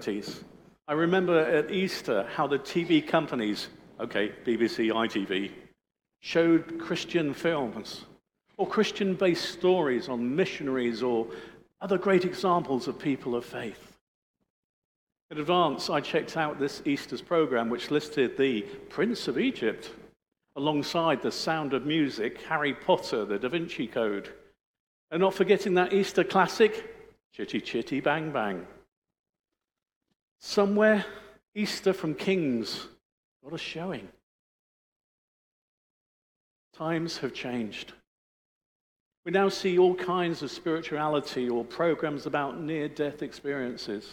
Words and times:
70s. 0.00 0.42
I 0.88 0.92
remember 0.92 1.38
at 1.38 1.70
Easter 1.70 2.28
how 2.34 2.46
the 2.46 2.58
TV 2.58 3.06
companies, 3.06 3.68
okay, 4.00 4.32
BBC, 4.44 4.90
ITV, 4.90 5.50
showed 6.20 6.78
Christian 6.78 7.32
films 7.32 8.04
or 8.56 8.66
Christian 8.66 9.14
based 9.14 9.50
stories 9.50 10.08
on 10.08 10.36
missionaries 10.36 11.02
or 11.02 11.26
other 11.80 11.98
great 11.98 12.24
examples 12.24 12.88
of 12.88 12.98
people 12.98 13.34
of 13.34 13.44
faith. 13.44 13.92
In 15.30 15.38
advance, 15.38 15.90
I 15.90 16.00
checked 16.00 16.36
out 16.36 16.58
this 16.58 16.82
Easter's 16.84 17.22
program, 17.22 17.68
which 17.68 17.90
listed 17.90 18.36
the 18.36 18.62
Prince 18.90 19.26
of 19.26 19.38
Egypt 19.38 19.90
alongside 20.56 21.22
the 21.22 21.32
sound 21.32 21.72
of 21.72 21.84
music, 21.84 22.40
Harry 22.42 22.74
Potter, 22.74 23.24
the 23.24 23.38
Da 23.38 23.48
Vinci 23.48 23.86
Code, 23.86 24.30
and 25.10 25.20
not 25.20 25.34
forgetting 25.34 25.74
that 25.74 25.92
Easter 25.92 26.22
classic, 26.22 26.94
Chitty 27.32 27.60
Chitty 27.60 28.00
Bang 28.00 28.30
Bang. 28.30 28.66
Somewhere, 30.46 31.06
Easter 31.54 31.94
from 31.94 32.14
Kings 32.14 32.86
got 33.42 33.54
a 33.54 33.58
showing. 33.58 34.06
Times 36.74 37.16
have 37.16 37.32
changed. 37.32 37.94
We 39.24 39.32
now 39.32 39.48
see 39.48 39.78
all 39.78 39.94
kinds 39.94 40.42
of 40.42 40.50
spirituality 40.50 41.48
or 41.48 41.64
programs 41.64 42.26
about 42.26 42.60
near 42.60 42.88
death 42.88 43.22
experiences. 43.22 44.06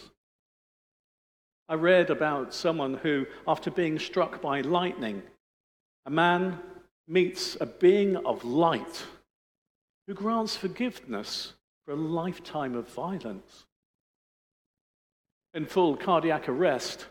I 1.68 1.74
read 1.74 2.08
about 2.08 2.54
someone 2.54 2.94
who, 2.94 3.26
after 3.46 3.70
being 3.70 3.98
struck 3.98 4.40
by 4.40 4.62
lightning, 4.62 5.22
a 6.06 6.10
man 6.10 6.58
meets 7.06 7.58
a 7.60 7.66
being 7.66 8.16
of 8.16 8.42
light 8.42 9.04
who 10.06 10.14
grants 10.14 10.56
forgiveness 10.56 11.52
for 11.84 11.92
a 11.92 11.96
lifetime 11.96 12.74
of 12.74 12.88
violence. 12.88 13.66
In 15.54 15.66
full 15.66 15.96
cardiac 15.96 16.48
arrest, 16.48 17.06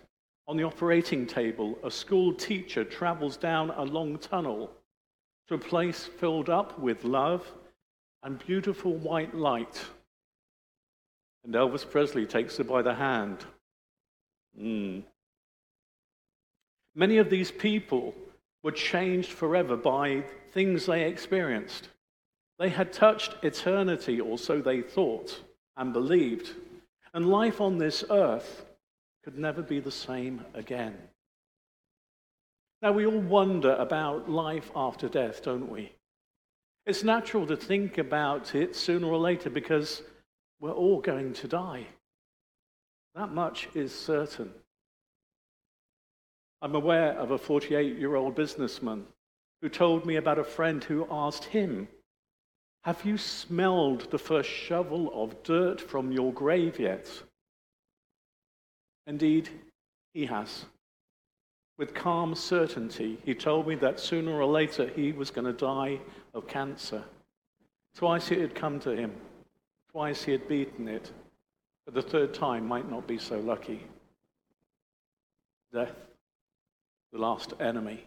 on 0.48 0.58
the 0.58 0.64
operating 0.64 1.28
table, 1.28 1.78
a 1.84 1.92
school 1.92 2.34
teacher 2.34 2.84
travels 2.84 3.38
down 3.38 3.70
a 3.70 3.84
long 3.84 4.18
tunnel 4.18 4.72
to 5.48 5.54
a 5.54 5.60
place 5.60 6.06
filled 6.06 6.50
up 6.50 6.80
with 6.80 7.04
love 7.04 7.46
and 8.24 8.40
beautiful 8.40 8.94
white 8.96 9.36
light. 9.36 9.86
And 11.44 11.54
Elvis 11.54 11.90
Presley 11.90 12.26
takes 12.26 12.58
her 12.58 12.64
by 12.64 12.82
the 12.82 12.96
hand. 12.96 13.46
Mm. 14.60 15.04
Many 16.96 17.18
of 17.18 17.30
these 17.30 17.52
people 17.52 18.14
were 18.64 18.72
changed 18.72 19.32
forever 19.32 19.78
by 19.78 20.24
things 20.52 20.86
they 20.86 21.08
experienced. 21.08 21.90
They 22.60 22.70
had 22.70 22.92
touched 22.92 23.36
eternity, 23.44 24.20
or 24.20 24.38
so 24.38 24.62
they 24.62 24.82
thought 24.82 25.42
and 25.78 25.94
believed. 25.94 26.52
And 27.14 27.30
life 27.30 27.60
on 27.60 27.78
this 27.78 28.04
earth 28.10 28.66
could 29.24 29.38
never 29.38 29.62
be 29.62 29.80
the 29.80 29.92
same 29.92 30.46
again. 30.54 30.98
Now, 32.82 32.92
we 32.94 33.06
all 33.06 33.20
wonder 33.20 33.76
about 33.76 34.30
life 34.30 34.72
after 34.76 35.08
death, 35.08 35.44
don't 35.44 35.70
we? 35.70 35.92
It's 36.86 37.04
natural 37.04 37.46
to 37.48 37.56
think 37.56 38.00
about 38.00 38.56
it 38.56 38.76
sooner 38.76 39.08
or 39.08 39.20
later 39.20 39.52
because 39.52 40.02
we're 40.60 40.72
all 40.72 41.00
going 41.00 41.34
to 41.34 41.48
die. 41.48 41.86
That 43.14 43.34
much 43.34 43.68
is 43.76 43.94
certain. 43.94 44.52
I'm 46.62 46.76
aware 46.76 47.14
of 47.14 47.32
a 47.32 47.38
48 47.38 47.98
year 47.98 48.16
old 48.16 48.36
businessman 48.36 49.06
who 49.62 49.70
told 49.70 50.06
me 50.06 50.16
about 50.16 50.40
a 50.40 50.44
friend 50.44 50.84
who 50.84 51.08
asked 51.12 51.46
him, 51.46 51.88
Have 52.84 53.06
you 53.06 53.18
smelled 53.18 54.10
the 54.10 54.18
first 54.18 54.50
shovel 54.50 55.12
of 55.14 55.44
dirt 55.44 55.80
from 55.80 56.12
your 56.12 56.34
grave 56.34 56.80
yet? 56.80 57.08
Indeed, 59.06 59.50
he 60.14 60.26
has. 60.26 60.66
With 61.78 61.94
calm 61.94 62.34
certainty, 62.34 63.20
he 63.24 63.36
told 63.36 63.68
me 63.68 63.76
that 63.76 64.00
sooner 64.00 64.34
or 64.34 64.46
later 64.46 64.88
he 64.88 65.12
was 65.12 65.30
going 65.30 65.46
to 65.46 65.54
die 65.54 66.00
of 66.34 66.48
cancer. 66.48 67.04
Twice 67.96 68.32
it 68.32 68.40
had 68.40 68.56
come 68.56 68.80
to 68.80 68.96
him, 68.96 69.14
twice 69.92 70.24
he 70.24 70.32
had 70.32 70.48
beaten 70.48 70.88
it, 70.88 71.12
but 71.86 71.94
the 71.94 72.02
third 72.02 72.34
time 72.34 72.68
might 72.68 72.90
not 72.90 73.08
be 73.08 73.18
so 73.18 73.40
lucky. 73.40 73.86
Death, 75.74 75.96
the 77.12 77.20
last 77.20 77.54
enemy. 77.60 78.06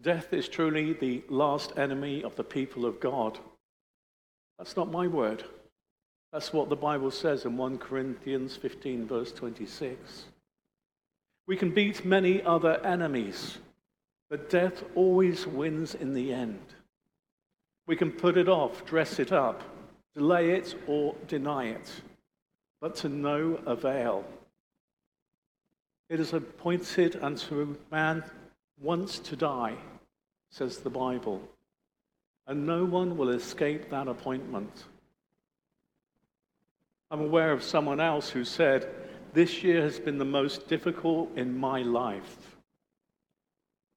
Death 0.00 0.32
is 0.32 0.48
truly 0.48 0.92
the 0.92 1.22
last 1.28 1.72
enemy 1.76 2.22
of 2.22 2.36
the 2.36 2.44
people 2.44 2.84
of 2.84 3.00
God. 3.00 3.38
That's 4.58 4.76
not 4.76 4.90
my 4.90 5.06
word. 5.06 5.44
That's 6.32 6.52
what 6.52 6.68
the 6.68 6.76
Bible 6.76 7.10
says 7.10 7.44
in 7.44 7.56
1 7.56 7.78
Corinthians 7.78 8.56
15, 8.56 9.06
verse 9.06 9.32
26. 9.32 10.24
We 11.46 11.56
can 11.56 11.70
beat 11.70 12.04
many 12.04 12.42
other 12.42 12.78
enemies, 12.84 13.58
but 14.28 14.50
death 14.50 14.82
always 14.94 15.46
wins 15.46 15.94
in 15.94 16.12
the 16.12 16.32
end. 16.32 16.60
We 17.86 17.96
can 17.96 18.10
put 18.10 18.36
it 18.36 18.48
off, 18.48 18.84
dress 18.84 19.18
it 19.18 19.32
up, 19.32 19.62
delay 20.14 20.50
it, 20.50 20.74
or 20.86 21.14
deny 21.28 21.66
it, 21.66 21.90
but 22.80 22.96
to 22.96 23.08
no 23.08 23.60
avail. 23.64 24.24
It 26.10 26.20
is 26.20 26.32
appointed 26.32 27.18
unto 27.22 27.76
man 27.90 28.24
once 28.80 29.18
to 29.18 29.36
die, 29.36 29.76
says 30.50 30.78
the 30.78 30.90
Bible, 30.90 31.40
and 32.46 32.66
no 32.66 32.84
one 32.84 33.16
will 33.16 33.30
escape 33.30 33.90
that 33.90 34.08
appointment. 34.08 34.84
I'm 37.10 37.20
aware 37.20 37.52
of 37.52 37.62
someone 37.62 38.00
else 38.00 38.30
who 38.30 38.44
said, 38.44 38.88
This 39.32 39.62
year 39.62 39.82
has 39.82 39.98
been 39.98 40.18
the 40.18 40.24
most 40.24 40.68
difficult 40.68 41.36
in 41.36 41.56
my 41.56 41.82
life. 41.82 42.56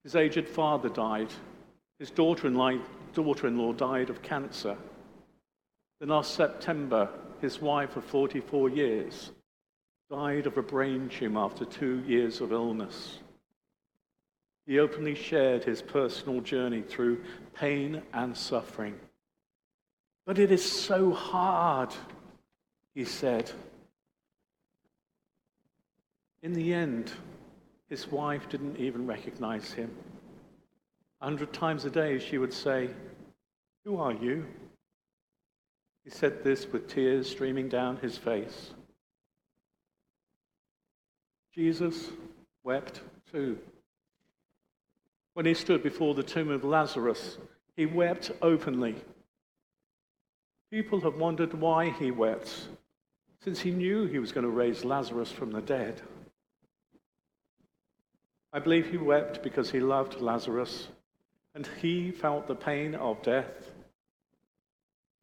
His 0.04 0.16
aged 0.16 0.48
father 0.48 0.90
died. 0.90 1.30
His 1.98 2.12
daughter 2.12 2.48
in 2.48 2.56
law 2.56 3.74
died 3.74 4.10
of 4.10 4.22
cancer. 4.22 4.78
Then 6.00 6.10
last 6.10 6.36
September, 6.36 7.10
his 7.42 7.62
wife 7.62 7.98
of 7.98 8.06
44 8.06 8.70
years 8.70 9.32
died 10.10 10.48
of 10.48 10.58
a 10.58 10.62
brain 10.62 11.10
tumor 11.10 11.42
after 11.42 11.66
two 11.66 12.04
years 12.08 12.42
of 12.42 12.52
illness. 12.52 13.20
He 14.70 14.78
openly 14.78 15.16
shared 15.16 15.64
his 15.64 15.82
personal 15.82 16.42
journey 16.42 16.84
through 16.84 17.24
pain 17.56 18.04
and 18.14 18.38
suffering. 18.38 19.00
But 20.28 20.38
it 20.38 20.52
is 20.52 20.64
so 20.64 21.12
hard 21.12 21.92
he 22.94 23.04
said. 23.04 23.52
In 26.44 26.54
the 26.54 26.72
end, 26.72 27.12
his 27.90 28.12
wife 28.12 28.48
didn't 28.48 28.78
even 28.78 29.08
recognize 29.08 29.74
him. 29.74 29.90
A 31.20 31.26
hundred 31.26 31.52
times 31.52 31.86
a 31.86 31.90
day, 31.90 32.20
she 32.20 32.38
would 32.38 32.54
say, 32.54 32.92
Who 33.86 33.98
are 33.98 34.14
you? 34.14 34.46
He 36.04 36.12
said 36.12 36.44
this 36.44 36.68
with 36.68 36.88
tears 36.88 37.28
streaming 37.28 37.70
down 37.70 37.98
his 37.98 38.20
face. 38.20 38.70
Jesus 41.56 42.12
wept 42.64 43.02
too. 43.32 43.58
When 45.34 45.46
he 45.46 45.54
stood 45.54 45.84
before 45.84 46.14
the 46.14 46.24
tomb 46.24 46.50
of 46.50 46.64
Lazarus, 46.64 47.38
he 47.76 47.86
wept 47.86 48.32
openly. 48.42 48.96
People 50.72 51.02
have 51.02 51.16
wondered 51.16 51.54
why 51.54 51.90
he 51.90 52.12
wept, 52.12 52.68
since 53.44 53.62
he 53.62 53.72
knew 53.72 54.06
he 54.06 54.20
was 54.20 54.32
going 54.32 54.44
to 54.44 54.50
raise 54.50 54.84
Lazarus 54.84 55.32
from 55.32 55.52
the 55.52 55.62
dead. 55.62 56.02
I 58.52 58.60
believe 58.60 58.90
he 58.90 58.98
wept 58.98 59.44
because 59.44 59.72
he 59.72 59.80
loved 59.80 60.20
Lazarus 60.22 60.88
and 61.56 61.68
he 61.82 62.12
felt 62.12 62.48
the 62.48 62.56
pain 62.56 62.96
of 62.96 63.22
death. 63.22 63.72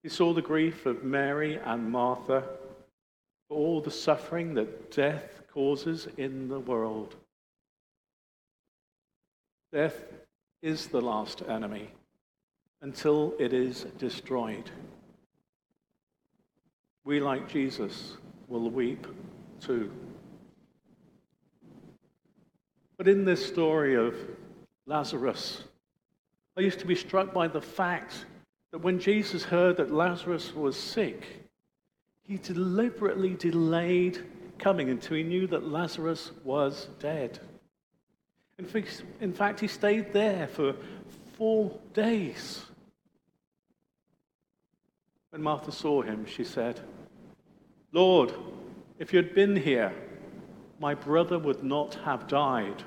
He 0.02 0.08
saw 0.08 0.32
the 0.32 0.42
grief 0.42 0.86
of 0.86 1.04
Mary 1.04 1.58
and 1.58 1.90
Martha 1.90 2.44
all 3.48 3.80
the 3.80 3.90
suffering 3.90 4.54
that 4.54 4.90
death 4.90 5.42
causes 5.52 6.08
in 6.16 6.48
the 6.48 6.60
world. 6.60 7.14
Death 9.72 10.04
is 10.62 10.86
the 10.86 11.00
last 11.00 11.42
enemy 11.48 11.90
until 12.82 13.34
it 13.38 13.52
is 13.52 13.86
destroyed 13.98 14.70
we, 17.06 17.20
like 17.20 17.48
Jesus, 17.48 18.16
will 18.48 18.68
weep 18.68 19.06
too. 19.60 19.92
But 22.98 23.06
in 23.06 23.24
this 23.24 23.46
story 23.46 23.94
of 23.94 24.16
Lazarus, 24.86 25.62
I 26.56 26.62
used 26.62 26.80
to 26.80 26.86
be 26.86 26.96
struck 26.96 27.32
by 27.32 27.46
the 27.46 27.60
fact 27.60 28.26
that 28.72 28.78
when 28.78 28.98
Jesus 28.98 29.44
heard 29.44 29.76
that 29.76 29.94
Lazarus 29.94 30.52
was 30.52 30.76
sick, 30.76 31.46
he 32.24 32.38
deliberately 32.38 33.34
delayed 33.34 34.24
coming 34.58 34.90
until 34.90 35.16
he 35.16 35.22
knew 35.22 35.46
that 35.46 35.68
Lazarus 35.68 36.32
was 36.42 36.88
dead. 36.98 37.38
In 38.58 39.32
fact, 39.34 39.60
he 39.60 39.68
stayed 39.68 40.12
there 40.12 40.46
for 40.48 40.74
four 41.34 41.78
days. 41.92 42.64
When 45.30 45.42
Martha 45.42 45.70
saw 45.70 46.00
him, 46.00 46.24
she 46.24 46.44
said, 46.44 46.80
Lord, 47.92 48.32
if 48.98 49.12
you 49.12 49.18
had 49.18 49.34
been 49.34 49.56
here, 49.56 49.92
my 50.80 50.94
brother 50.94 51.38
would 51.38 51.62
not 51.62 51.94
have 52.04 52.28
died. 52.28 52.82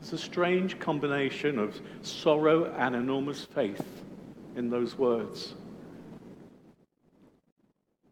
It's 0.00 0.14
a 0.14 0.18
strange 0.18 0.78
combination 0.78 1.58
of 1.58 1.78
sorrow 2.00 2.72
and 2.72 2.96
enormous 2.96 3.44
faith 3.44 4.02
in 4.56 4.70
those 4.70 4.96
words. 4.96 5.54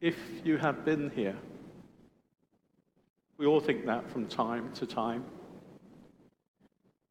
If 0.02 0.18
you 0.44 0.58
had 0.58 0.84
been 0.84 1.10
here, 1.10 1.36
we 3.38 3.46
all 3.46 3.60
think 3.60 3.86
that 3.86 4.10
from 4.10 4.26
time 4.26 4.70
to 4.74 4.86
time. 4.86 5.24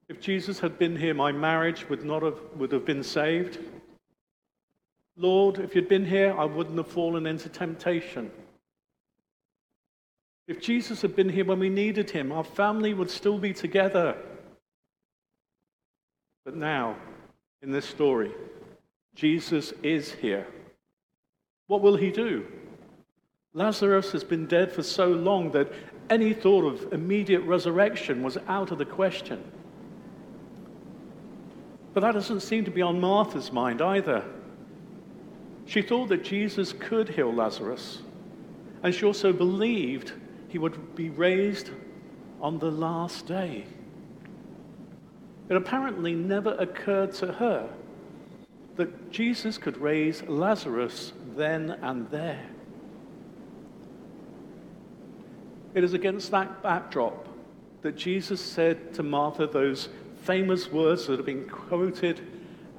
If 0.10 0.20
Jesus 0.20 0.60
had 0.60 0.78
been 0.78 0.96
here, 0.96 1.14
my 1.14 1.32
marriage 1.32 1.90
would 1.90 2.04
not 2.04 2.22
have, 2.22 2.40
would 2.56 2.72
have 2.72 2.86
been 2.86 3.04
saved. 3.04 3.60
Lord, 5.16 5.60
if 5.60 5.76
you'd 5.76 5.90
been 5.90 6.06
here, 6.06 6.36
I 6.38 6.46
wouldn't 6.46 6.78
have 6.78 6.88
fallen 6.88 7.26
into 7.26 7.50
temptation. 7.50 8.30
If 10.48 10.62
Jesus 10.62 11.02
had 11.02 11.16
been 11.16 11.30
here 11.30 11.44
when 11.44 11.60
we 11.60 11.70
needed 11.70 12.10
him, 12.10 12.32
our 12.32 12.44
family 12.44 12.94
would 12.94 13.10
still 13.10 13.38
be 13.38 13.54
together. 13.54 14.16
But 16.46 16.56
now, 16.56 16.96
in 17.62 17.72
this 17.72 17.86
story, 17.86 18.32
Jesus 19.16 19.74
is 19.84 20.14
here. 20.14 20.48
What 21.68 21.82
will 21.82 21.98
he 21.98 22.12
do? 22.12 22.46
Lazarus 23.58 24.12
has 24.12 24.24
been 24.24 24.46
dead 24.46 24.72
for 24.72 24.84
so 24.84 25.08
long 25.08 25.50
that 25.54 25.72
any 26.12 26.32
thought 26.32 26.64
of 26.64 26.94
immediate 26.94 27.42
resurrection 27.42 28.22
was 28.22 28.38
out 28.48 28.70
of 28.70 28.78
the 28.78 28.86
question. 28.86 29.44
But 31.96 32.02
that 32.02 32.12
doesn't 32.12 32.42
seem 32.42 32.66
to 32.66 32.72
be 32.72 32.84
on 32.84 33.02
Martha's 33.02 33.52
mind 33.52 33.82
either. 33.82 34.24
She 35.66 35.82
thought 35.82 36.10
that 36.10 36.24
Jesus 36.24 36.72
could 36.72 37.10
heal 37.10 37.34
Lazarus, 37.34 38.04
and 38.84 38.94
she 38.94 39.06
also 39.06 39.34
believed 39.34 40.14
he 40.50 40.60
would 40.60 40.96
be 40.96 41.10
raised 41.10 41.72
on 42.40 42.60
the 42.60 42.70
last 42.70 43.26
day. 43.26 43.66
It 45.50 45.58
apparently 45.58 46.14
never 46.14 46.54
occurred 46.60 47.12
to 47.14 47.34
her 47.34 47.68
that 48.76 49.12
Jesus 49.12 49.58
could 49.58 49.80
raise 49.80 50.22
Lazarus 50.28 51.14
then 51.36 51.72
and 51.82 52.08
there. 52.12 52.46
It 55.74 55.84
is 55.84 55.94
against 55.94 56.32
that 56.32 56.62
backdrop 56.64 57.28
that 57.82 57.96
Jesus 57.96 58.42
said 58.42 58.94
to 58.96 59.04
Martha 59.04 59.48
those 59.48 59.90
famous 60.24 60.72
words 60.72 61.08
that 61.08 61.18
have 61.18 61.26
been 61.26 61.48
quoted 61.48 62.22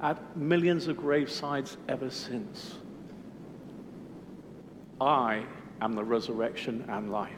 at 0.01 0.37
millions 0.37 0.87
of 0.87 0.97
gravesides 0.97 1.77
ever 1.87 2.09
since 2.09 2.75
I 5.01 5.45
am 5.81 5.93
the 5.93 6.03
resurrection 6.03 6.85
and 6.89 7.11
life. 7.11 7.31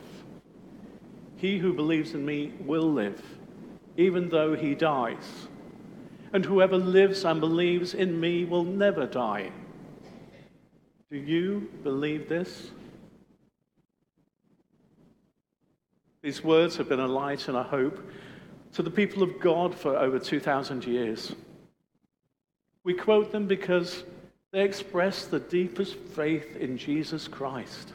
He 1.38 1.59
who 1.59 1.74
believes 1.74 2.13
in 2.13 2.25
me 2.25 2.53
will 2.59 2.92
live, 2.92 3.21
even 3.98 4.30
though 4.30 4.56
he 4.56 4.74
dies. 4.74 5.48
And 6.33 6.45
whoever 6.45 6.77
lives 6.77 7.25
and 7.25 7.39
believes 7.39 7.94
in 7.94 8.19
me 8.19 8.45
will 8.45 8.63
never 8.63 9.06
die. 9.06 9.51
Do 11.12 11.18
you 11.18 11.69
believe 11.83 12.30
this? 12.30 12.71
These 16.22 16.44
words 16.44 16.78
have 16.78 16.88
been 16.88 17.00
a 17.00 17.08
light 17.08 17.48
and 17.48 17.58
a 17.58 17.64
hope 17.64 18.00
to 18.74 18.84
the 18.84 18.92
people 18.92 19.24
of 19.24 19.40
God 19.40 19.74
for 19.74 19.98
over 19.98 20.20
2,000 20.20 20.86
years. 20.86 21.36
We 22.84 22.94
quote 22.94 23.32
them 23.32 23.48
because 23.48 24.04
they 24.52 24.64
express 24.64 25.26
the 25.26 25.40
deepest 25.40 25.96
faith 25.96 26.56
in 26.58 26.78
Jesus 26.78 27.28
Christ. 27.28 27.94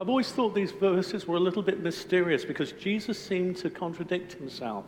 I've 0.00 0.08
always 0.08 0.30
thought 0.30 0.54
these 0.54 0.72
verses 0.72 1.26
were 1.26 1.36
a 1.36 1.40
little 1.40 1.62
bit 1.62 1.80
mysterious 1.80 2.44
because 2.44 2.72
Jesus 2.72 3.18
seemed 3.18 3.56
to 3.58 3.70
contradict 3.70 4.34
himself. 4.34 4.84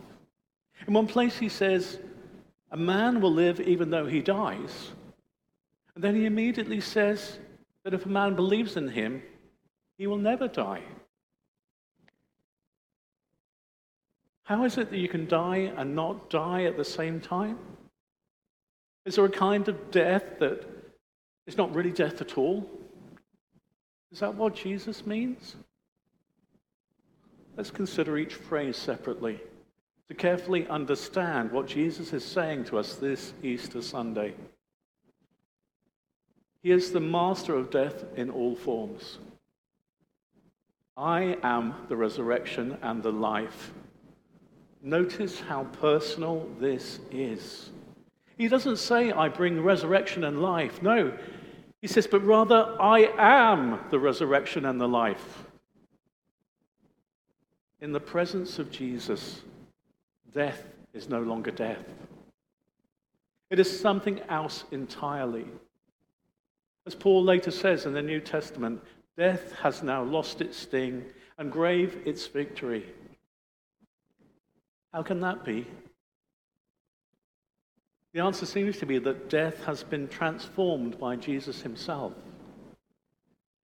In 0.87 0.93
one 0.93 1.07
place, 1.07 1.37
he 1.37 1.49
says, 1.49 1.99
A 2.71 2.77
man 2.77 3.19
will 3.19 3.33
live 3.33 3.59
even 3.59 3.89
though 3.89 4.05
he 4.05 4.21
dies. 4.21 4.91
And 5.95 6.03
then 6.03 6.15
he 6.15 6.25
immediately 6.25 6.79
says 6.79 7.39
that 7.83 7.93
if 7.93 8.05
a 8.05 8.09
man 8.09 8.35
believes 8.35 8.77
in 8.77 8.87
him, 8.87 9.21
he 9.97 10.07
will 10.07 10.17
never 10.17 10.47
die. 10.47 10.83
How 14.49 14.63
is 14.63 14.79
it 14.79 14.89
that 14.89 14.97
you 14.97 15.07
can 15.07 15.27
die 15.27 15.71
and 15.77 15.93
not 15.93 16.31
die 16.31 16.63
at 16.63 16.75
the 16.75 16.83
same 16.83 17.21
time? 17.21 17.59
Is 19.05 19.13
there 19.13 19.25
a 19.25 19.29
kind 19.29 19.67
of 19.67 19.91
death 19.91 20.39
that 20.39 20.65
is 21.45 21.55
not 21.55 21.75
really 21.75 21.91
death 21.91 22.19
at 22.19 22.35
all? 22.35 22.67
Is 24.11 24.21
that 24.21 24.33
what 24.33 24.55
Jesus 24.55 25.05
means? 25.05 25.55
Let's 27.57 27.69
consider 27.69 28.17
each 28.17 28.33
phrase 28.33 28.75
separately 28.75 29.39
to 30.07 30.15
carefully 30.15 30.67
understand 30.67 31.51
what 31.51 31.67
Jesus 31.67 32.11
is 32.11 32.25
saying 32.25 32.63
to 32.65 32.79
us 32.79 32.95
this 32.95 33.33
Easter 33.43 33.83
Sunday. 33.83 34.33
He 36.63 36.71
is 36.71 36.91
the 36.91 36.99
master 36.99 37.55
of 37.55 37.69
death 37.69 38.03
in 38.15 38.31
all 38.31 38.55
forms. 38.55 39.19
I 40.97 41.37
am 41.43 41.75
the 41.87 41.95
resurrection 41.95 42.79
and 42.81 43.03
the 43.03 43.11
life. 43.11 43.71
Notice 44.81 45.39
how 45.39 45.65
personal 45.65 46.47
this 46.59 46.99
is. 47.11 47.69
He 48.37 48.47
doesn't 48.47 48.77
say, 48.77 49.11
I 49.11 49.27
bring 49.27 49.61
resurrection 49.61 50.23
and 50.23 50.41
life. 50.41 50.81
No, 50.81 51.17
he 51.81 51.87
says, 51.87 52.07
but 52.07 52.25
rather, 52.25 52.75
I 52.79 53.11
am 53.17 53.79
the 53.89 53.99
resurrection 53.99 54.65
and 54.65 54.79
the 54.79 54.87
life. 54.87 55.45
In 57.81 57.91
the 57.91 57.99
presence 57.99 58.59
of 58.59 58.71
Jesus, 58.71 59.41
death 60.33 60.63
is 60.93 61.09
no 61.09 61.21
longer 61.21 61.51
death. 61.51 61.83
It 63.49 63.59
is 63.59 63.79
something 63.79 64.19
else 64.29 64.63
entirely. 64.71 65.45
As 66.85 66.95
Paul 66.95 67.23
later 67.23 67.51
says 67.51 67.85
in 67.85 67.93
the 67.93 68.01
New 68.01 68.19
Testament, 68.19 68.81
death 69.17 69.53
has 69.53 69.83
now 69.83 70.03
lost 70.03 70.41
its 70.41 70.57
sting 70.57 71.05
and 71.37 71.51
grave 71.51 71.97
its 72.05 72.27
victory. 72.27 72.85
How 74.93 75.03
can 75.03 75.19
that 75.21 75.45
be? 75.45 75.67
The 78.13 78.21
answer 78.21 78.45
seems 78.45 78.77
to 78.77 78.85
be 78.85 78.97
that 78.99 79.29
death 79.29 79.63
has 79.65 79.83
been 79.83 80.07
transformed 80.07 80.99
by 80.99 81.15
Jesus 81.15 81.61
himself. 81.61 82.13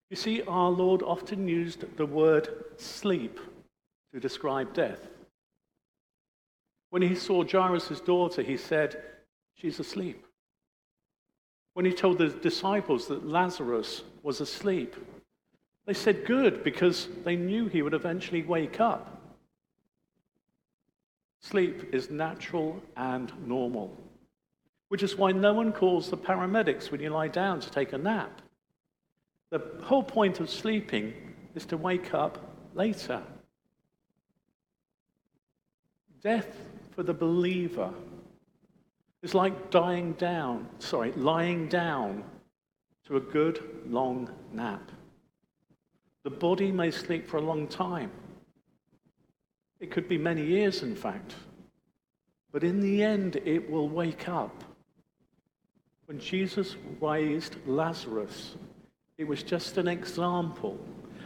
You 0.09 0.15
see, 0.15 0.43
our 0.43 0.69
Lord 0.69 1.01
often 1.01 1.47
used 1.47 1.97
the 1.97 2.05
word 2.05 2.47
sleep 2.77 3.39
to 4.13 4.19
describe 4.19 4.73
death. 4.73 4.99
When 6.91 7.01
he 7.01 7.15
saw 7.15 7.43
Jairus' 7.43 7.99
daughter, 8.01 8.43
he 8.43 8.57
said, 8.57 9.01
She's 9.55 9.79
asleep. 9.79 10.25
When 11.73 11.85
he 11.85 11.91
told 11.91 12.19
the 12.19 12.29
disciples 12.29 13.07
that 13.07 13.27
Lazarus 13.27 14.03
was 14.21 14.41
asleep, 14.41 14.95
they 15.85 15.93
said, 15.93 16.25
Good, 16.25 16.63
because 16.63 17.07
they 17.23 17.35
knew 17.35 17.67
he 17.67 17.81
would 17.81 17.93
eventually 17.93 18.43
wake 18.43 18.79
up. 18.79 19.14
Sleep 21.45 21.93
is 21.93 22.09
natural 22.09 22.81
and 22.97 23.31
normal, 23.47 23.95
which 24.87 25.03
is 25.03 25.15
why 25.15 25.31
no 25.31 25.53
one 25.53 25.71
calls 25.71 26.09
the 26.09 26.17
paramedics 26.17 26.89
when 26.89 26.99
you 26.99 27.11
lie 27.11 27.27
down 27.27 27.59
to 27.59 27.69
take 27.69 27.93
a 27.93 27.99
nap. 27.99 28.41
The 29.51 29.61
whole 29.83 30.01
point 30.01 30.39
of 30.39 30.49
sleeping 30.49 31.13
is 31.53 31.67
to 31.67 31.77
wake 31.77 32.15
up 32.15 32.39
later. 32.73 33.21
Death 36.19 36.47
for 36.95 37.03
the 37.03 37.13
believer 37.13 37.93
is 39.21 39.35
like 39.35 39.69
dying 39.69 40.13
down, 40.13 40.67
sorry, 40.79 41.11
lying 41.11 41.67
down 41.67 42.23
to 43.05 43.17
a 43.17 43.21
good 43.21 43.63
long 43.87 44.31
nap. 44.51 44.91
The 46.23 46.31
body 46.31 46.71
may 46.71 46.89
sleep 46.89 47.27
for 47.27 47.37
a 47.37 47.41
long 47.41 47.67
time 47.67 48.09
it 49.85 49.91
could 49.91 50.09
be 50.09 50.17
many 50.17 50.43
years, 50.43 50.81
in 50.81 50.95
fact. 50.95 51.35
But 52.51 52.63
in 52.63 52.79
the 52.79 53.03
end, 53.03 53.35
it 53.45 53.69
will 53.69 53.87
wake 53.87 54.27
up. 54.27 54.63
When 56.07 56.19
Jesus 56.19 56.75
raised 56.99 57.57
Lazarus, 57.67 58.55
it 59.19 59.27
was 59.27 59.43
just 59.43 59.77
an 59.77 59.87
example, 59.87 60.75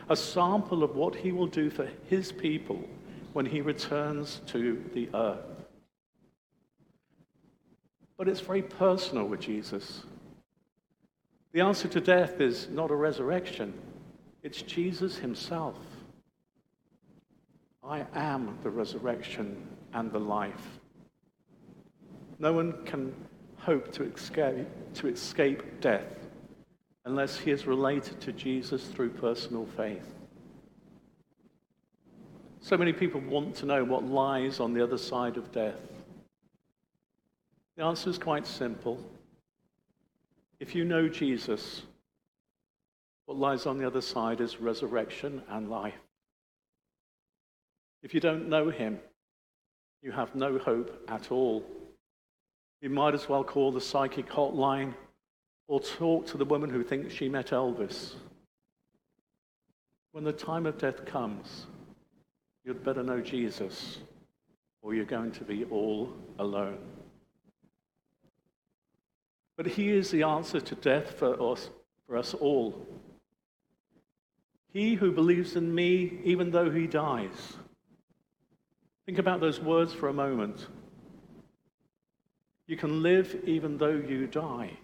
a 0.09 0.15
sample 0.15 0.83
of 0.83 0.97
what 0.97 1.15
he 1.15 1.31
will 1.31 1.47
do 1.47 1.69
for 1.69 1.87
his 2.09 2.33
people 2.33 2.83
when 3.31 3.45
he 3.45 3.61
returns 3.61 4.41
to 4.47 4.83
the 4.93 5.07
earth. 5.13 5.63
But 8.17 8.27
it's 8.27 8.41
very 8.41 8.61
personal 8.61 9.23
with 9.23 9.39
Jesus. 9.39 10.03
The 11.53 11.61
answer 11.61 11.87
to 11.87 12.01
death 12.01 12.41
is 12.41 12.67
not 12.69 12.91
a 12.91 12.95
resurrection, 12.95 13.73
it's 14.43 14.61
Jesus 14.61 15.15
himself. 15.15 15.77
I 17.89 18.05
am 18.13 18.55
the 18.61 18.69
resurrection 18.69 19.67
and 19.93 20.11
the 20.11 20.19
life. 20.19 20.79
No 22.37 22.53
one 22.53 22.85
can 22.85 23.11
hope 23.57 23.91
to 23.93 24.03
escape, 24.03 24.67
to 24.93 25.07
escape 25.07 25.81
death 25.81 26.27
unless 27.05 27.39
he 27.39 27.49
is 27.49 27.65
related 27.65 28.21
to 28.21 28.31
Jesus 28.31 28.85
through 28.85 29.09
personal 29.09 29.65
faith. 29.75 30.05
So 32.61 32.77
many 32.77 32.93
people 32.93 33.21
want 33.21 33.55
to 33.55 33.65
know 33.65 33.83
what 33.83 34.03
lies 34.03 34.59
on 34.59 34.73
the 34.73 34.83
other 34.83 34.97
side 34.97 35.35
of 35.35 35.51
death. 35.51 35.79
The 37.75 37.83
answer 37.83 38.11
is 38.11 38.19
quite 38.19 38.45
simple. 38.45 39.03
If 40.59 40.75
you 40.75 40.85
know 40.85 41.07
Jesus, 41.07 41.81
what 43.25 43.37
lies 43.39 43.65
on 43.65 43.79
the 43.79 43.87
other 43.87 44.01
side 44.01 44.41
is 44.41 44.61
resurrection 44.61 45.41
and 45.49 45.71
life. 45.71 45.95
If 48.01 48.13
you 48.13 48.19
don't 48.19 48.47
know 48.47 48.69
him, 48.69 48.99
you 50.01 50.11
have 50.11 50.33
no 50.35 50.57
hope 50.57 51.03
at 51.09 51.31
all. 51.31 51.63
You 52.81 52.89
might 52.89 53.13
as 53.13 53.27
well 53.27 53.43
call 53.43 53.71
the 53.71 53.81
psychic 53.81 54.29
hotline 54.29 54.93
or 55.67 55.79
talk 55.79 56.25
to 56.27 56.37
the 56.37 56.45
woman 56.45 56.69
who 56.69 56.83
thinks 56.83 57.13
she 57.13 57.27
met 57.27 57.47
Elvis. 57.47 58.13
When 60.13 60.23
the 60.23 60.33
time 60.33 60.65
of 60.65 60.77
death 60.77 61.05
comes, 61.05 61.67
you'd 62.63 62.83
better 62.83 63.03
know 63.03 63.21
Jesus, 63.21 63.99
or 64.81 64.95
you're 64.95 65.05
going 65.05 65.31
to 65.33 65.43
be 65.43 65.65
all 65.65 66.13
alone. 66.39 66.79
But 69.57 69.67
He 69.67 69.89
is 69.89 70.09
the 70.09 70.23
answer 70.23 70.61
to 70.61 70.75
death 70.75 71.11
for 71.19 71.51
us, 71.51 71.69
for 72.07 72.15
us 72.15 72.33
all. 72.33 72.87
He 74.71 74.95
who 74.95 75.11
believes 75.11 75.55
in 75.55 75.73
me, 75.73 76.19
even 76.23 76.51
though 76.51 76.69
he 76.69 76.87
dies. 76.87 77.57
Think 79.09 79.17
about 79.17 79.39
those 79.39 79.59
words 79.59 79.91
for 79.91 80.07
a 80.07 80.13
moment. 80.13 80.67
You 82.67 82.77
can 82.77 83.01
live 83.01 83.35
even 83.43 83.79
though 83.79 83.89
you 84.07 84.27
die. 84.27 84.77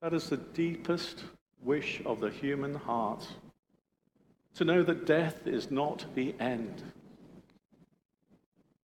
That 0.00 0.14
is 0.14 0.30
the 0.30 0.38
deepest 0.38 1.24
wish 1.62 2.00
of 2.06 2.20
the 2.20 2.30
human 2.30 2.74
heart 2.74 3.28
to 4.54 4.64
know 4.64 4.82
that 4.82 5.04
death 5.04 5.46
is 5.46 5.70
not 5.70 6.06
the 6.14 6.34
end. 6.40 6.82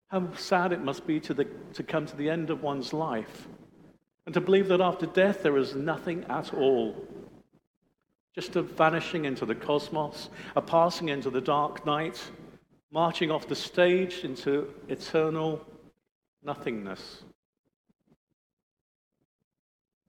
How 0.08 0.34
sad 0.34 0.74
it 0.74 0.84
must 0.84 1.06
be 1.06 1.20
to, 1.20 1.32
the, 1.32 1.46
to 1.72 1.82
come 1.82 2.04
to 2.04 2.16
the 2.16 2.28
end 2.28 2.50
of 2.50 2.62
one's 2.62 2.92
life 2.92 3.48
and 4.26 4.34
to 4.34 4.42
believe 4.42 4.68
that 4.68 4.82
after 4.82 5.06
death 5.06 5.42
there 5.42 5.56
is 5.56 5.74
nothing 5.74 6.22
at 6.28 6.52
all. 6.52 6.94
Just 8.34 8.56
a 8.56 8.62
vanishing 8.62 9.24
into 9.24 9.44
the 9.44 9.54
cosmos, 9.54 10.30
a 10.54 10.62
passing 10.62 11.08
into 11.08 11.30
the 11.30 11.40
dark 11.40 11.84
night, 11.84 12.30
marching 12.92 13.30
off 13.30 13.48
the 13.48 13.56
stage 13.56 14.24
into 14.24 14.72
eternal 14.88 15.64
nothingness. 16.42 17.22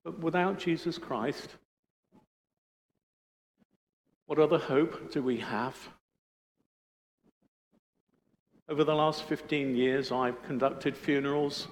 But 0.04 0.20
without 0.20 0.58
Jesus 0.58 0.98
Christ, 0.98 1.48
what 4.26 4.38
other 4.38 4.58
hope 4.58 5.12
do 5.12 5.22
we 5.22 5.38
have? 5.38 5.76
Over 8.68 8.84
the 8.84 8.94
last 8.94 9.24
15 9.24 9.76
years, 9.76 10.10
I've 10.10 10.42
conducted 10.44 10.96
funerals 10.96 11.68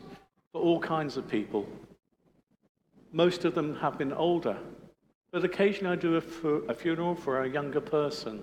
for 0.53 0.61
all 0.61 0.81
kinds 0.81 1.17
of 1.17 1.29
people. 1.29 1.67
Most 3.13 3.45
of 3.45 3.55
them 3.55 3.77
have 3.77 3.97
been 3.97 4.13
older, 4.13 4.59
but 5.33 5.45
occasionally 5.45 5.97
I 5.97 6.01
do 6.01 6.17
a, 6.17 6.21
fu- 6.21 6.65
a 6.69 6.75
funeral 6.75 7.15
for 7.15 7.43
a 7.43 7.49
younger 7.49 7.81
person. 7.81 8.43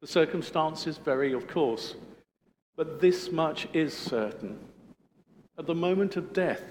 The 0.00 0.06
circumstances 0.06 0.98
vary, 0.98 1.32
of 1.32 1.46
course, 1.48 1.96
but 2.76 3.00
this 3.00 3.32
much 3.32 3.66
is 3.72 3.92
certain. 3.92 4.58
At 5.58 5.66
the 5.66 5.74
moment 5.74 6.16
of 6.16 6.32
death, 6.32 6.62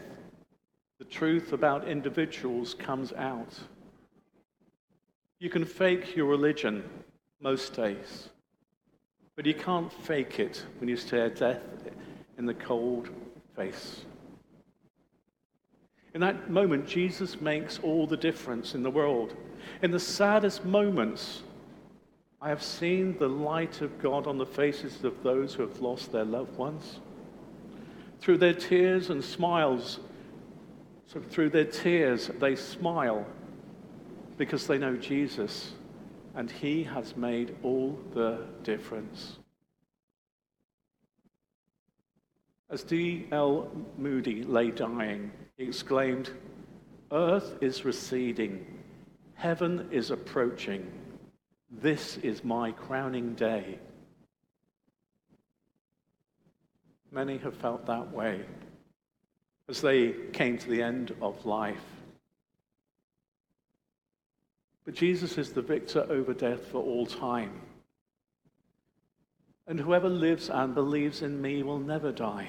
the 1.00 1.06
truth 1.06 1.54
about 1.54 1.88
individuals 1.88 2.74
comes 2.74 3.14
out. 3.14 3.54
You 5.40 5.50
can 5.50 5.66
fake 5.66 6.16
your 6.16 6.26
religion 6.26 6.84
most 7.42 7.76
days. 7.76 8.30
But 9.36 9.46
you 9.46 9.54
can't 9.54 9.94
fake 9.94 10.40
it 10.40 10.66
when 10.80 10.90
you 10.90 10.98
stare 10.98 11.30
death 11.30 11.62
in 12.40 12.48
the 12.48 12.56
cold 12.56 13.10
face. 13.56 14.07
In 16.18 16.22
that 16.22 16.50
moment, 16.50 16.88
Jesus 16.88 17.40
makes 17.40 17.78
all 17.78 18.08
the 18.08 18.18
difference 18.18 18.74
in 18.74 18.82
the 18.82 18.90
world. 18.90 19.36
In 19.84 19.92
the 19.92 20.00
saddest 20.00 20.66
moments, 20.66 21.44
I 22.42 22.50
have 22.50 22.64
seen 22.64 23.16
the 23.20 23.28
light 23.28 23.82
of 23.82 24.02
God 24.02 24.26
on 24.26 24.40
the 24.40 24.46
faces 24.48 25.04
of 25.04 25.22
those 25.22 25.54
who 25.54 25.62
have 25.62 25.80
lost 25.80 26.12
their 26.12 26.26
loved 26.26 26.58
ones. 26.58 27.02
Through 28.20 28.40
their 28.40 28.56
tears 28.56 29.12
and 29.12 29.24
smiles, 29.24 30.00
so 31.06 31.20
through 31.20 31.52
their 31.52 31.66
tears, 31.66 32.32
they 32.40 32.56
smile 32.56 33.24
because 34.38 34.66
they 34.66 34.80
know 34.80 34.98
Jesus 34.98 35.74
and 36.34 36.50
he 36.50 36.84
has 36.84 37.16
made 37.16 37.56
all 37.62 37.96
the 38.16 38.40
difference. 38.64 39.38
As 42.70 42.84
D.L. 42.84 43.72
Moody 43.98 44.44
lay 44.44 44.72
dying, 44.72 45.32
he 45.58 45.66
exclaimed, 45.66 46.32
Earth 47.12 47.56
is 47.62 47.86
receding, 47.86 48.66
heaven 49.36 49.88
is 49.92 50.12
approaching. 50.12 50.92
This 51.72 52.18
is 52.18 52.44
my 52.44 52.72
crowning 52.72 53.36
day. 53.36 53.80
Many 57.12 57.38
have 57.38 57.56
felt 57.56 57.86
that 57.86 58.12
way 58.12 58.44
as 59.70 59.82
they 59.82 60.14
came 60.34 60.58
to 60.58 60.70
the 60.70 60.82
end 60.82 61.16
of 61.22 61.46
life. 61.46 61.84
But 64.86 64.94
Jesus 64.94 65.38
is 65.38 65.52
the 65.52 65.62
victor 65.62 66.06
over 66.10 66.34
death 66.34 66.68
for 66.68 66.82
all 66.82 67.06
time. 67.06 67.62
And 69.68 69.80
whoever 69.80 70.10
lives 70.10 70.50
and 70.50 70.74
believes 70.74 71.22
in 71.22 71.42
me 71.42 71.62
will 71.62 71.80
never 71.80 72.12
die. 72.12 72.48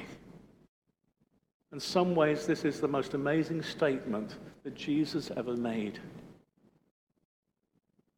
In 1.73 1.81
some 1.81 2.15
ways, 2.15 2.47
this 2.47 2.65
is 2.65 2.81
the 2.81 2.89
most 2.89 3.15
amazing 3.15 3.63
statement 3.63 4.37
that 4.65 4.75
Jesus 4.75 5.31
ever 5.37 5.55
made. 5.55 5.99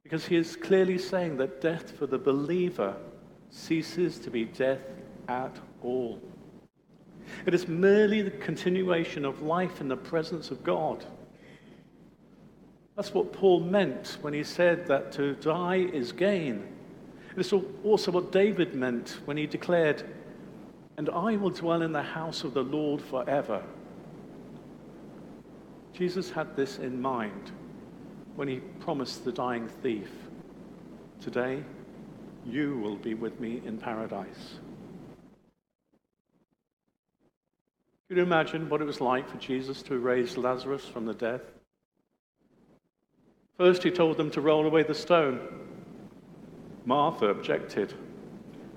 Because 0.05 0.27
he 0.27 0.37
is 0.37 0.55
clearly 0.55 0.99
saying 0.99 1.37
that 1.39 1.61
death 1.61 1.91
for 1.99 2.07
the 2.07 2.19
believer 2.19 2.95
ceases 3.51 4.19
to 4.21 4.31
be 4.31 4.45
death 4.45 4.81
at 5.29 5.57
all. 5.83 6.21
It 7.47 7.55
is 7.55 7.69
merely 7.69 8.23
the 8.23 8.31
continuation 8.31 9.25
of 9.25 9.43
life 9.43 9.81
in 9.81 9.89
the 9.89 9.97
presence 9.97 10.51
of 10.51 10.63
God. 10.63 11.05
That's 12.97 13.15
what 13.15 13.33
Paul 13.33 13.61
meant 13.61 14.19
when 14.21 14.35
he 14.35 14.45
said 14.45 14.87
that 14.89 15.13
to 15.13 15.35
die 15.35 15.89
is 15.93 16.13
gain. 16.13 16.67
It's 17.37 17.53
also 17.53 18.11
what 18.11 18.33
David 18.33 18.75
meant 18.75 19.21
when 19.25 19.37
he 19.37 19.47
declared, 19.47 20.03
And 20.97 21.09
I 21.11 21.37
will 21.37 21.51
dwell 21.51 21.83
in 21.83 21.93
the 21.93 22.03
house 22.03 22.45
of 22.45 22.55
the 22.55 22.63
Lord 22.63 23.01
forever. 23.01 23.63
Jesus 25.93 26.31
had 26.31 26.57
this 26.57 26.79
in 26.79 27.01
mind 27.01 27.53
when 28.37 28.49
he 28.49 28.61
promised 28.81 29.25
the 29.25 29.33
dying 29.33 29.69
thief, 29.83 30.11
Today 31.21 31.63
you 32.47 32.79
will 32.79 32.97
be 32.97 33.15
with 33.15 33.39
me 33.39 33.61
in 33.67 33.77
paradise. 33.77 34.59
Can 38.09 38.17
you 38.17 38.23
imagine 38.23 38.69
what 38.69 38.81
it 38.81 38.87
was 38.87 39.01
like 39.01 39.29
for 39.29 39.37
Jesus 39.37 39.83
to 39.83 39.99
raise 39.99 40.37
Lazarus 40.37 40.85
from 40.85 41.07
the 41.07 41.15
dead? 41.15 41.43
First, 43.57 43.83
he 43.83 43.91
told 43.91 44.17
them 44.17 44.31
to 44.31 44.41
roll 44.41 44.67
away 44.67 44.83
the 44.83 44.95
stone. 44.95 45.39
Martha 46.91 47.27
objected, 47.27 47.95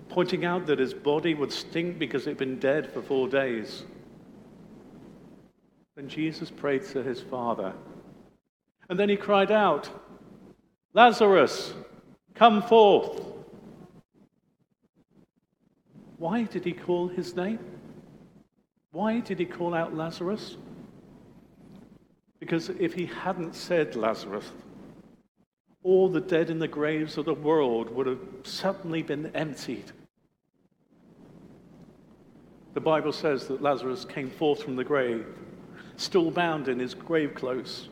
pointing 0.08 0.46
out 0.46 0.68
that 0.68 0.78
his 0.78 0.94
body 0.94 1.34
would 1.34 1.52
stink 1.52 1.98
because 1.98 2.28
it 2.28 2.30
had 2.30 2.38
been 2.38 2.60
dead 2.60 2.94
for 2.94 3.02
four 3.02 3.28
days. 3.28 3.86
Then 5.96 6.08
Jesus 6.08 6.52
prayed 6.52 6.86
to 6.90 7.02
his 7.02 7.22
Father. 7.22 7.74
And 8.88 9.00
then 9.00 9.10
he 9.10 9.16
cried 9.16 9.50
out, 9.50 9.90
Lazarus, 10.94 11.74
come 12.36 12.62
forth. 12.62 13.20
Why 16.18 16.44
did 16.44 16.66
he 16.66 16.74
call 16.74 17.08
his 17.08 17.36
name? 17.36 17.58
Why 18.92 19.22
did 19.22 19.40
he 19.40 19.46
call 19.46 19.74
out 19.74 19.96
Lazarus? 19.96 20.58
Because 22.40 22.70
if 22.70 22.94
he 22.94 23.08
hadn't 23.08 23.56
said 23.56 23.96
Lazarus, 23.96 24.52
all 25.84 26.10
the 26.10 26.22
dead 26.22 26.50
in 26.50 26.60
the 26.60 26.68
graves 26.68 27.18
of 27.18 27.26
the 27.26 27.34
world 27.34 27.90
would 27.94 28.08
have 28.08 28.22
suddenly 28.44 29.04
been 29.04 29.32
emptied. 29.36 29.92
The 32.74 32.82
Bible 32.82 33.12
says 33.12 33.48
that 33.48 33.62
Lazarus 33.62 34.06
came 34.06 34.30
forth 34.30 34.64
from 34.64 34.76
the 34.76 34.84
grave, 34.84 35.26
still 35.98 36.32
bound 36.32 36.68
in 36.68 36.80
his 36.80 36.94
grave 36.94 37.36
clothes. 37.36 37.90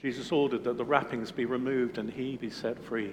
Jesus 0.00 0.32
ordered 0.32 0.64
that 0.64 0.76
the 0.76 0.84
wrappings 0.84 1.30
be 1.30 1.44
removed 1.44 1.98
and 1.98 2.10
he 2.10 2.36
be 2.36 2.50
set 2.50 2.82
free. 2.82 3.12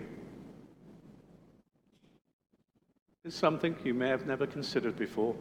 It's 3.23 3.35
something 3.35 3.75
you 3.83 3.93
may 3.93 4.09
have 4.09 4.25
never 4.25 4.47
considered 4.47 4.97
before. 4.97 5.35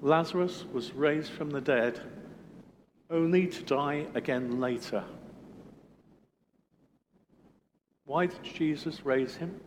Lazarus 0.00 0.64
was 0.72 0.94
raised 0.94 1.30
from 1.30 1.50
the 1.50 1.60
dead 1.60 2.00
only 3.10 3.46
to 3.46 3.62
die 3.64 4.06
again 4.14 4.60
later. 4.60 5.04
Why 8.10 8.26
did 8.26 8.42
Jesus 8.42 9.06
raise 9.06 9.36
him? 9.36 9.60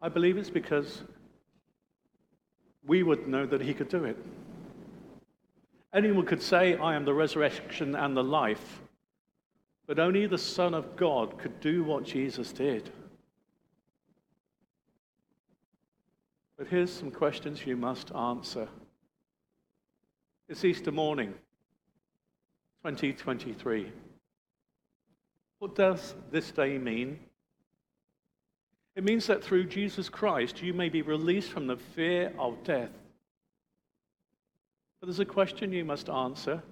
I 0.00 0.08
believe 0.08 0.36
it's 0.36 0.48
because 0.48 1.02
we 2.86 3.02
would 3.02 3.26
know 3.26 3.46
that 3.46 3.60
he 3.60 3.74
could 3.74 3.88
do 3.88 4.04
it. 4.04 4.16
Anyone 5.92 6.24
could 6.24 6.40
say, 6.40 6.76
I 6.76 6.94
am 6.94 7.04
the 7.04 7.14
resurrection 7.14 7.96
and 7.96 8.16
the 8.16 8.22
life, 8.22 8.80
but 9.88 9.98
only 9.98 10.28
the 10.28 10.38
Son 10.38 10.72
of 10.72 10.94
God 10.94 11.36
could 11.36 11.58
do 11.58 11.82
what 11.82 12.04
Jesus 12.04 12.52
did. 12.52 12.90
But 16.56 16.68
here's 16.68 16.92
some 16.92 17.10
questions 17.10 17.66
you 17.66 17.76
must 17.76 18.14
answer. 18.14 18.68
It's 20.48 20.64
Easter 20.64 20.92
morning, 20.92 21.34
2023. 22.84 23.90
What 25.66 25.74
does 25.74 26.14
this 26.30 26.52
day 26.52 26.78
mean? 26.78 27.18
It 28.94 29.02
means 29.02 29.26
that 29.26 29.42
through 29.42 29.64
Jesus 29.64 30.08
Christ, 30.08 30.62
you 30.62 30.72
may 30.72 30.88
be 30.88 31.02
released 31.02 31.50
from 31.50 31.66
the 31.66 31.76
fear 31.76 32.32
of 32.38 32.62
death. 32.62 32.92
But 35.00 35.08
there's 35.08 35.18
a 35.18 35.24
question 35.24 35.72
you 35.72 35.84
must 35.84 36.08
answer. 36.08 36.62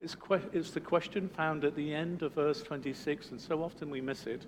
It's, 0.00 0.16
que- 0.16 0.50
it's 0.52 0.72
the 0.72 0.80
question 0.80 1.28
found 1.28 1.64
at 1.64 1.76
the 1.76 1.94
end 1.94 2.22
of 2.22 2.34
verse 2.34 2.64
26, 2.64 3.30
and 3.30 3.40
so 3.40 3.62
often 3.62 3.90
we 3.90 4.00
miss 4.00 4.26
it. 4.26 4.44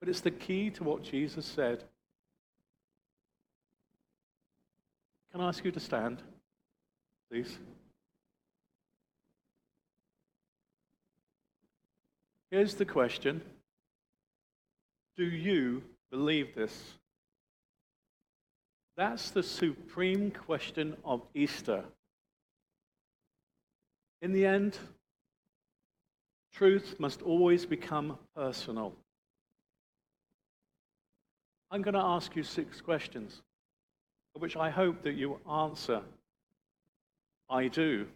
But 0.00 0.10
it's 0.10 0.20
the 0.20 0.30
key 0.30 0.68
to 0.72 0.84
what 0.84 1.02
Jesus 1.02 1.46
said. 1.46 1.82
Can 5.32 5.40
I 5.40 5.48
ask 5.48 5.64
you 5.64 5.72
to 5.72 5.80
stand, 5.80 6.22
please? 7.30 7.56
Here's 12.50 12.74
the 12.74 12.84
question 12.84 13.42
Do 15.16 15.24
you 15.24 15.82
believe 16.10 16.54
this? 16.54 16.94
That's 18.96 19.30
the 19.30 19.42
supreme 19.42 20.30
question 20.30 20.96
of 21.04 21.22
Easter. 21.34 21.84
In 24.22 24.32
the 24.32 24.44
end, 24.44 24.76
truth 26.52 26.96
must 26.98 27.22
always 27.22 27.64
become 27.64 28.18
personal. 28.34 28.92
I'm 31.70 31.82
going 31.82 31.94
to 31.94 32.00
ask 32.00 32.34
you 32.34 32.42
six 32.42 32.80
questions, 32.80 33.42
which 34.32 34.56
I 34.56 34.70
hope 34.70 35.02
that 35.02 35.14
you 35.14 35.38
answer 35.48 36.00
I 37.50 37.68
do. 37.68 38.06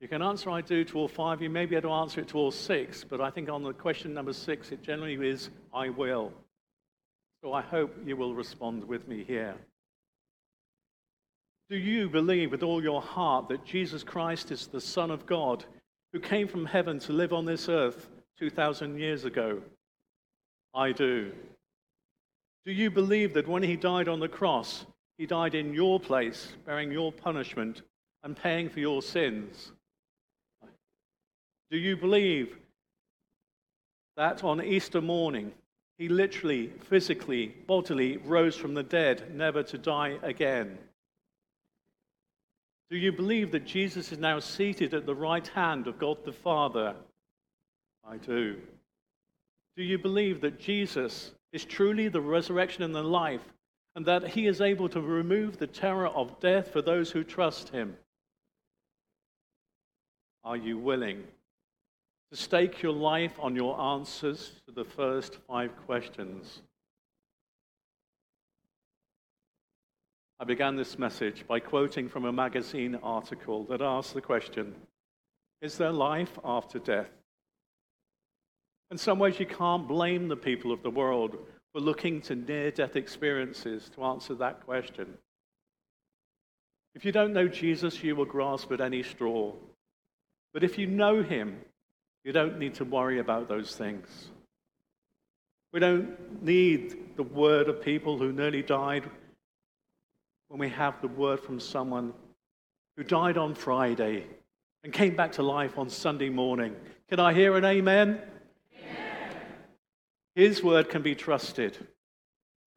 You 0.00 0.08
can 0.08 0.22
answer 0.22 0.50
I 0.50 0.60
do 0.60 0.84
to 0.84 0.98
all 0.98 1.08
five. 1.08 1.40
You 1.40 1.50
may 1.50 1.66
be 1.66 1.76
able 1.76 1.88
to 1.88 1.94
answer 1.94 2.20
it 2.20 2.28
to 2.28 2.38
all 2.38 2.50
six, 2.50 3.04
but 3.04 3.20
I 3.20 3.30
think 3.30 3.48
on 3.48 3.62
the 3.62 3.72
question 3.72 4.12
number 4.12 4.32
six, 4.32 4.70
it 4.70 4.82
generally 4.82 5.14
is 5.14 5.50
I 5.72 5.88
will. 5.88 6.32
So 7.42 7.52
I 7.52 7.62
hope 7.62 7.96
you 8.04 8.16
will 8.16 8.34
respond 8.34 8.84
with 8.84 9.06
me 9.08 9.24
here. 9.24 9.54
Do 11.70 11.76
you 11.76 12.08
believe 12.08 12.50
with 12.50 12.62
all 12.62 12.82
your 12.82 13.00
heart 13.00 13.48
that 13.48 13.64
Jesus 13.64 14.02
Christ 14.02 14.50
is 14.50 14.66
the 14.66 14.80
Son 14.80 15.10
of 15.10 15.26
God 15.26 15.64
who 16.12 16.20
came 16.20 16.46
from 16.46 16.66
heaven 16.66 16.98
to 17.00 17.12
live 17.12 17.32
on 17.32 17.46
this 17.46 17.68
earth 17.68 18.08
2,000 18.38 18.98
years 18.98 19.24
ago? 19.24 19.62
I 20.74 20.92
do. 20.92 21.32
Do 22.66 22.72
you 22.72 22.90
believe 22.90 23.34
that 23.34 23.48
when 23.48 23.62
he 23.62 23.76
died 23.76 24.08
on 24.08 24.20
the 24.20 24.28
cross, 24.28 24.86
he 25.18 25.26
died 25.26 25.54
in 25.54 25.72
your 25.72 26.00
place, 26.00 26.52
bearing 26.66 26.90
your 26.90 27.12
punishment 27.12 27.82
and 28.22 28.36
paying 28.36 28.68
for 28.68 28.80
your 28.80 29.00
sins? 29.00 29.72
Do 31.74 31.80
you 31.80 31.96
believe 31.96 32.56
that 34.16 34.44
on 34.44 34.62
Easter 34.62 35.00
morning, 35.00 35.50
he 35.98 36.08
literally, 36.08 36.68
physically, 36.82 37.48
bodily 37.66 38.18
rose 38.18 38.54
from 38.54 38.74
the 38.74 38.84
dead, 38.84 39.34
never 39.34 39.64
to 39.64 39.76
die 39.76 40.16
again? 40.22 40.78
Do 42.92 42.96
you 42.96 43.10
believe 43.10 43.50
that 43.50 43.66
Jesus 43.66 44.12
is 44.12 44.18
now 44.18 44.38
seated 44.38 44.94
at 44.94 45.04
the 45.04 45.16
right 45.16 45.48
hand 45.48 45.88
of 45.88 45.98
God 45.98 46.24
the 46.24 46.32
Father? 46.32 46.94
I 48.08 48.18
do. 48.18 48.54
Do 49.76 49.82
you 49.82 49.98
believe 49.98 50.42
that 50.42 50.60
Jesus 50.60 51.32
is 51.52 51.64
truly 51.64 52.06
the 52.06 52.20
resurrection 52.20 52.84
and 52.84 52.94
the 52.94 53.02
life, 53.02 53.52
and 53.96 54.06
that 54.06 54.28
he 54.28 54.46
is 54.46 54.60
able 54.60 54.88
to 54.90 55.00
remove 55.00 55.58
the 55.58 55.66
terror 55.66 56.06
of 56.06 56.38
death 56.38 56.70
for 56.70 56.82
those 56.82 57.10
who 57.10 57.24
trust 57.24 57.70
him? 57.70 57.96
Are 60.44 60.56
you 60.56 60.78
willing 60.78 61.24
to 62.30 62.36
stake 62.36 62.82
your 62.82 62.92
life 62.92 63.38
on 63.38 63.54
your 63.54 63.80
answers 63.80 64.52
to 64.66 64.72
the 64.72 64.84
first 64.84 65.38
five 65.46 65.70
questions. 65.86 66.62
I 70.40 70.44
began 70.44 70.76
this 70.76 70.98
message 70.98 71.46
by 71.46 71.60
quoting 71.60 72.08
from 72.08 72.24
a 72.24 72.32
magazine 72.32 72.98
article 73.02 73.64
that 73.64 73.80
asked 73.80 74.14
the 74.14 74.20
question 74.20 74.74
Is 75.62 75.78
there 75.78 75.92
life 75.92 76.38
after 76.44 76.78
death? 76.78 77.10
In 78.90 78.98
some 78.98 79.18
ways, 79.18 79.40
you 79.40 79.46
can't 79.46 79.88
blame 79.88 80.28
the 80.28 80.36
people 80.36 80.72
of 80.72 80.82
the 80.82 80.90
world 80.90 81.36
for 81.72 81.80
looking 81.80 82.20
to 82.22 82.34
near 82.34 82.70
death 82.70 82.96
experiences 82.96 83.90
to 83.94 84.04
answer 84.04 84.34
that 84.34 84.64
question. 84.64 85.18
If 86.94 87.04
you 87.04 87.10
don't 87.10 87.32
know 87.32 87.48
Jesus, 87.48 88.04
you 88.04 88.14
will 88.14 88.24
grasp 88.24 88.70
at 88.70 88.80
any 88.80 89.02
straw. 89.02 89.52
But 90.52 90.62
if 90.62 90.78
you 90.78 90.86
know 90.86 91.22
him, 91.22 91.60
you 92.24 92.32
don't 92.32 92.58
need 92.58 92.74
to 92.74 92.84
worry 92.84 93.18
about 93.18 93.48
those 93.48 93.76
things. 93.76 94.30
We 95.72 95.80
don't 95.80 96.42
need 96.42 97.16
the 97.16 97.22
word 97.22 97.68
of 97.68 97.82
people 97.82 98.16
who 98.18 98.32
nearly 98.32 98.62
died 98.62 99.08
when 100.48 100.58
we 100.58 100.70
have 100.70 101.00
the 101.00 101.08
word 101.08 101.40
from 101.40 101.60
someone 101.60 102.14
who 102.96 103.04
died 103.04 103.36
on 103.36 103.54
Friday 103.54 104.26
and 104.82 104.92
came 104.92 105.16
back 105.16 105.32
to 105.32 105.42
life 105.42 105.78
on 105.78 105.90
Sunday 105.90 106.28
morning. 106.28 106.74
Can 107.08 107.20
I 107.20 107.34
hear 107.34 107.56
an 107.56 107.64
amen? 107.64 108.20
amen? 108.72 109.36
His 110.34 110.62
word 110.62 110.88
can 110.88 111.02
be 111.02 111.14
trusted. 111.14 111.76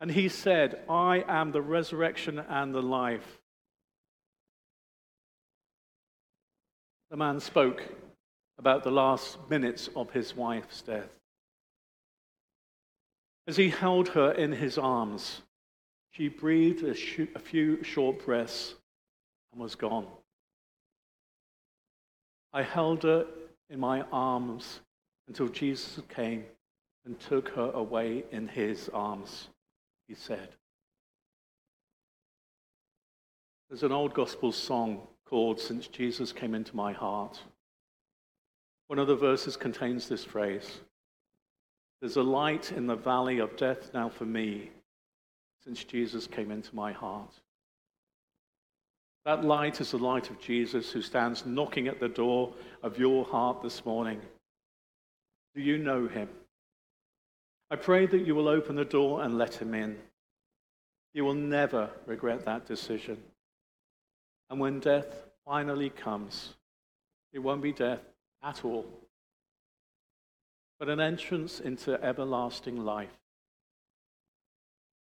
And 0.01 0.11
he 0.11 0.27
said, 0.27 0.79
I 0.89 1.23
am 1.27 1.51
the 1.51 1.61
resurrection 1.61 2.39
and 2.39 2.73
the 2.73 2.81
life. 2.81 3.39
The 7.09 7.17
man 7.17 7.39
spoke 7.39 7.83
about 8.59 8.83
the 8.83 8.91
last 8.91 9.37
minutes 9.49 9.89
of 9.95 10.11
his 10.11 10.35
wife's 10.35 10.81
death. 10.81 11.09
As 13.47 13.55
he 13.55 13.69
held 13.69 14.09
her 14.09 14.31
in 14.31 14.51
his 14.51 14.77
arms, 14.77 15.41
she 16.11 16.27
breathed 16.27 16.83
a, 16.83 16.93
sh- 16.93 17.27
a 17.35 17.39
few 17.39 17.83
short 17.83 18.25
breaths 18.25 18.75
and 19.51 19.61
was 19.61 19.75
gone. 19.75 20.07
I 22.51 22.63
held 22.63 23.03
her 23.03 23.25
in 23.69 23.79
my 23.79 24.01
arms 24.11 24.79
until 25.27 25.47
Jesus 25.47 25.99
came 26.09 26.45
and 27.05 27.19
took 27.19 27.49
her 27.49 27.71
away 27.73 28.25
in 28.31 28.47
his 28.47 28.89
arms, 28.89 29.47
he 30.07 30.15
said. 30.15 30.49
There's 33.69 33.83
an 33.83 33.91
old 33.91 34.13
gospel 34.13 34.51
song 34.51 35.01
called 35.25 35.59
Since 35.59 35.87
Jesus 35.87 36.31
Came 36.31 36.55
Into 36.55 36.75
My 36.75 36.93
Heart. 36.93 37.39
One 38.87 38.99
of 38.99 39.07
the 39.07 39.15
verses 39.15 39.57
contains 39.57 40.07
this 40.07 40.23
phrase 40.23 40.79
There's 42.01 42.15
a 42.15 42.23
light 42.23 42.71
in 42.71 42.87
the 42.87 42.95
valley 42.95 43.39
of 43.39 43.57
death 43.57 43.91
now 43.93 44.09
for 44.09 44.25
me 44.25 44.71
since 45.63 45.83
Jesus 45.83 46.27
came 46.27 46.51
into 46.51 46.73
my 46.73 46.93
heart. 46.93 47.33
That 49.25 49.43
light 49.43 49.81
is 49.81 49.91
the 49.91 49.97
light 49.97 50.29
of 50.29 50.39
Jesus 50.39 50.91
who 50.91 51.01
stands 51.01 51.45
knocking 51.45 51.89
at 51.89 51.99
the 51.99 52.07
door 52.07 52.53
of 52.81 52.97
your 52.97 53.25
heart 53.25 53.61
this 53.61 53.85
morning. 53.85 54.21
Do 55.53 55.61
you 55.61 55.77
know 55.77 56.07
him? 56.07 56.29
I 57.69 57.75
pray 57.75 58.05
that 58.05 58.25
you 58.25 58.35
will 58.35 58.47
open 58.47 58.77
the 58.77 58.85
door 58.85 59.23
and 59.23 59.37
let 59.37 59.55
him 59.55 59.73
in. 59.73 59.97
You 61.13 61.25
will 61.25 61.33
never 61.33 61.89
regret 62.05 62.45
that 62.45 62.65
decision. 62.65 63.17
And 64.49 64.61
when 64.61 64.79
death 64.79 65.25
finally 65.45 65.89
comes, 65.89 66.53
it 67.33 67.39
won't 67.39 67.61
be 67.61 67.73
death 67.73 67.99
at 68.43 68.63
all, 68.63 68.85
but 70.79 70.89
an 70.89 70.99
entrance 70.99 71.59
into 71.59 72.01
everlasting 72.03 72.77
life. 72.77 73.17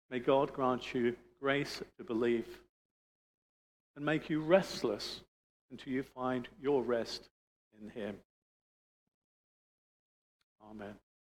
May 0.09 0.19
God 0.19 0.53
grant 0.53 0.93
you 0.93 1.15
grace 1.39 1.81
to 1.97 2.03
believe 2.03 2.59
and 3.95 4.05
make 4.05 4.29
you 4.29 4.41
restless 4.41 5.21
until 5.71 5.93
you 5.93 6.03
find 6.03 6.47
your 6.61 6.81
rest 6.81 7.29
in 7.79 7.89
Him. 7.89 8.15
Amen. 10.69 10.95